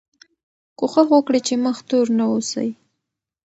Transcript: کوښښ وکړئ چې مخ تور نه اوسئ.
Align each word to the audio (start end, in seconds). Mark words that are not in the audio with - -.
کوښښ 0.79 1.07
وکړئ 1.13 1.39
چې 1.47 1.53
مخ 1.65 1.77
تور 1.89 2.07
نه 2.17 2.25
اوسئ. 2.31 2.69